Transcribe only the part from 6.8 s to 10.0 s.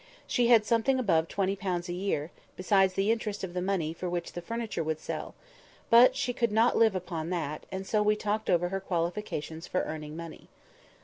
upon that: and so we talked over her qualifications for